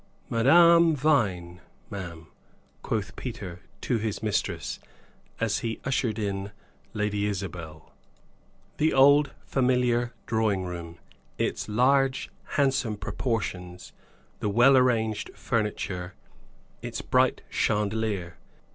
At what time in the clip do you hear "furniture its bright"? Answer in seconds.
15.35-17.43